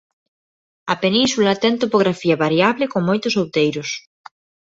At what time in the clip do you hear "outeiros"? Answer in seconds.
3.41-3.89